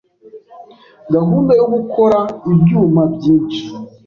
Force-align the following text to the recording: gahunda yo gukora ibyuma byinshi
gahunda 1.13 1.51
yo 1.59 1.65
gukora 1.73 2.19
ibyuma 2.51 3.01
byinshi 3.13 3.63